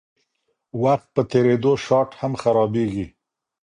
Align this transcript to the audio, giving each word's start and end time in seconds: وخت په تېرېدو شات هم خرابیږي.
وخت 0.83 1.07
په 1.15 1.21
تېرېدو 1.31 1.71
شات 1.85 2.09
هم 2.19 2.33
خرابیږي. 2.41 3.05